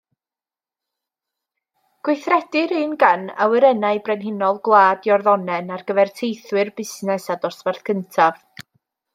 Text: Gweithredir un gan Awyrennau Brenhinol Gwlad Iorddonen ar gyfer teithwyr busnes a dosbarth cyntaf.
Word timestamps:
Gweithredir 2.07 2.73
un 2.79 2.95
gan 3.05 3.27
Awyrennau 3.45 4.01
Brenhinol 4.07 4.57
Gwlad 4.69 5.07
Iorddonen 5.13 5.71
ar 5.77 5.85
gyfer 5.93 6.15
teithwyr 6.21 6.75
busnes 6.81 7.33
a 7.37 7.41
dosbarth 7.47 7.89
cyntaf. 7.93 8.43